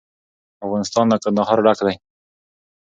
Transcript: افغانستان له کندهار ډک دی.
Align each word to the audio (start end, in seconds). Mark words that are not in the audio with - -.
افغانستان 0.65 1.05
له 1.11 1.17
کندهار 1.23 1.57
ډک 1.65 1.79
دی. 1.85 1.95